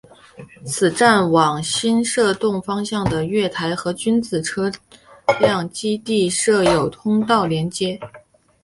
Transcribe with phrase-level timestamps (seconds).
[0.65, 4.71] 此站往新设洞方向的月台与君子车
[5.39, 7.99] 辆基地设有通道连结。